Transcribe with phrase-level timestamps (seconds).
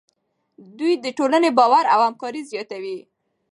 [0.79, 2.97] دوی د ټولنې باور او همکاري زیاتوي.